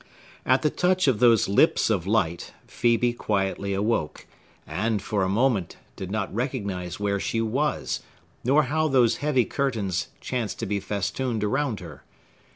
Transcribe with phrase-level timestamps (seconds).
[0.47, 4.25] At the touch of those lips of light, Phœbe quietly awoke,
[4.65, 7.99] and, for a moment, did not recognize where she was,
[8.43, 12.03] nor how those heavy curtains chanced to be festooned around her.